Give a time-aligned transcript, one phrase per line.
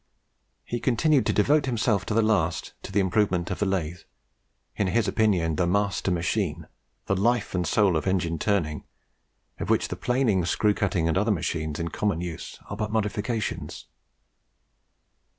[0.63, 3.99] He continued to devote himself to the last to the improvement of the lathe,
[4.75, 6.65] in his opinion the master machine,
[7.05, 8.83] the life and soul of engine turning,
[9.59, 13.85] of which the planing, screw cutting, and other machines in common use, are but modifications.